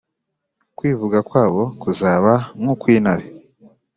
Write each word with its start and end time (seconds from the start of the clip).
Kwivuga 0.77 1.17
kwabo 1.27 1.63
kuzaba 1.81 2.31
nk’ukw’intare 2.59 3.25